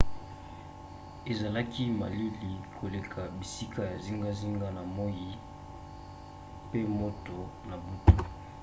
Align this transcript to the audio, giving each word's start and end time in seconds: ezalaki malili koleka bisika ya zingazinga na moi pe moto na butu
ezalaki 1.31 1.83
malili 1.99 2.53
koleka 2.77 3.21
bisika 3.37 3.81
ya 3.91 3.97
zingazinga 4.05 4.67
na 4.77 4.83
moi 4.95 5.27
pe 6.71 6.79
moto 6.99 7.39
na 7.69 7.75
butu 7.83 8.15